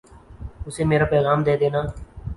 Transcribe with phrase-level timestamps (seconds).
[0.67, 1.81] اسے میرا پیغام دے دینا